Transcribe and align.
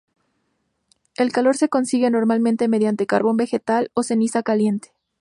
El 1.15 1.31
calor 1.31 1.55
se 1.57 1.69
consigue 1.69 2.09
normalmente 2.09 2.67
mediante 2.67 3.05
carbón 3.05 3.37
vegetal 3.37 3.91
o 3.93 4.01
ceniza 4.01 4.41
caliente. 4.41 4.93